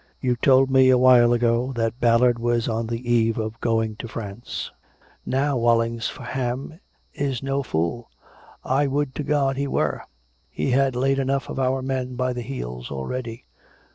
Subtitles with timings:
[0.19, 3.95] You told me a while ago that Bal lard was on the eve of going
[3.97, 4.71] to France.
[5.27, 6.79] Now Walsingham
[7.13, 8.09] is no fool.
[8.63, 10.01] I would to God he were!
[10.49, 13.45] He has laid enough of our men by the heels already."